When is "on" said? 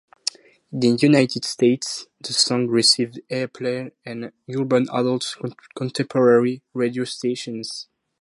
4.03-4.31